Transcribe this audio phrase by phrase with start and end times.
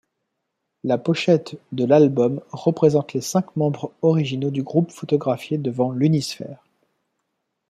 [0.83, 6.65] La pochette de l'album représente les cinq membres originaux du groupe photographiés devant l'Unisphere.